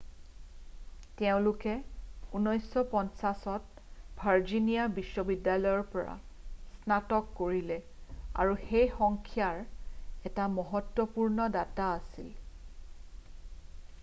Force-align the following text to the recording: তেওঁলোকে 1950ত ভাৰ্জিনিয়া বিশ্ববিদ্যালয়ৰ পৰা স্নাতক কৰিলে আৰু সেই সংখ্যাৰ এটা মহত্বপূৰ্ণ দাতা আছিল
তেওঁলোকে 1.17 1.73
1950ত 1.79 3.83
ভাৰ্জিনিয়া 4.21 4.95
বিশ্ববিদ্যালয়ৰ 4.95 5.83
পৰা 5.91 6.15
স্নাতক 6.77 7.27
কৰিলে 7.41 7.77
আৰু 8.45 8.55
সেই 8.69 8.87
সংখ্যাৰ 9.01 9.59
এটা 10.31 10.47
মহত্বপূৰ্ণ 10.57 11.45
দাতা 11.59 11.91
আছিল 11.99 12.33